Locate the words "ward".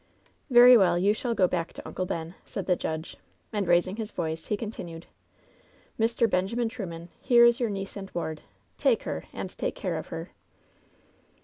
8.09-8.41